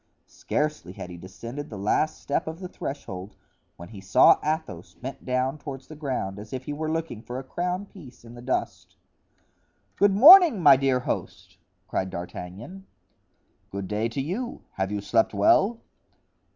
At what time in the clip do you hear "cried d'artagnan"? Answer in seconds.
11.87-12.87